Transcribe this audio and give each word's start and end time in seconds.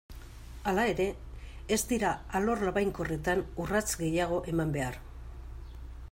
Hala 0.69 0.83
ere, 0.93 1.05
ez 1.75 1.79
dira 1.91 2.13
alor 2.39 2.63
labainkorretan 2.69 3.43
urrats 3.65 3.87
gehiago 4.03 4.39
eman 4.53 4.73
behar. 4.79 4.97